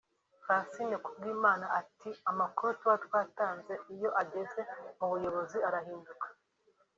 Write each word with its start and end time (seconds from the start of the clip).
Francine 0.43 0.95
Kubwimana 1.05 1.65
ati 1.79 2.09
“Amakuru 2.31 2.69
tuba 2.79 2.95
twatanze 3.05 3.73
iyo 3.93 4.09
ageze 4.21 4.59
mu 4.97 5.05
buyobozi 5.11 5.55
barayahindura 5.63 6.27